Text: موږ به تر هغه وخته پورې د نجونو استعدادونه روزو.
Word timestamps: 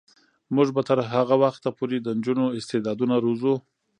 موږ 0.55 0.67
به 0.75 0.81
تر 0.89 0.99
هغه 1.11 1.35
وخته 1.43 1.69
پورې 1.77 1.97
د 1.99 2.07
نجونو 2.17 2.45
استعدادونه 2.59 3.15
روزو. 3.25 3.53